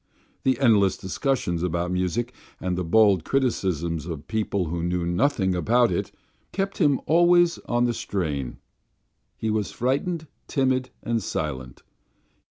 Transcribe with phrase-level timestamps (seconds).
[0.41, 5.91] The endless discussions about music and the bold criticisms of people who knew nothing about
[5.91, 6.11] it
[6.51, 8.57] kept him always on the strain;
[9.37, 11.83] he was frightened, timid, and silent.